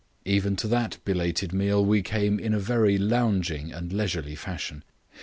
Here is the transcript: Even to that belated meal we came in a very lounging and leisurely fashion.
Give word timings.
Even 0.25 0.55
to 0.55 0.67
that 0.67 0.97
belated 1.05 1.53
meal 1.53 1.85
we 1.85 2.01
came 2.01 2.39
in 2.39 2.55
a 2.55 2.59
very 2.59 2.97
lounging 2.97 3.71
and 3.71 3.93
leisurely 3.93 4.33
fashion. 4.33 4.83